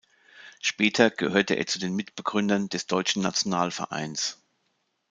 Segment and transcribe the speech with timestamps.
[0.61, 4.41] Später gehörte er zu den Mitbegründern des Deutschen Nationalvereins.